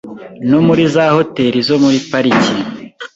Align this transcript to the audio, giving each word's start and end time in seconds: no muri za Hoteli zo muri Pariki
no 0.49 0.59
muri 0.67 0.83
za 0.93 1.05
Hoteli 1.15 1.59
zo 1.67 1.75
muri 1.83 1.97
Pariki 2.09 2.55